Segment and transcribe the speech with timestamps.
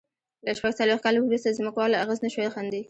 [0.45, 2.79] له شپږ څلوېښت کال وروسته ځمکوالو اغېز نه شوای ښندي.